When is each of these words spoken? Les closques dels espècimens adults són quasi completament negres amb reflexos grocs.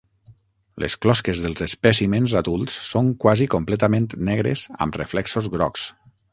Les 0.83 0.95
closques 1.05 1.41
dels 1.43 1.61
espècimens 1.65 2.33
adults 2.41 2.79
són 2.89 3.13
quasi 3.27 3.49
completament 3.57 4.11
negres 4.33 4.67
amb 4.87 5.01
reflexos 5.05 5.55
grocs. 5.59 5.89